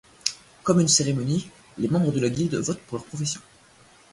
[0.63, 3.41] Comme une cérémonie, les membres de la guilde votent pour leurs professions.